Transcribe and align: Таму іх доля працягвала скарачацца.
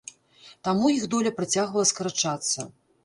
Таму 0.67 0.85
іх 0.93 1.05
доля 1.13 1.33
працягвала 1.41 1.85
скарачацца. 1.91 2.59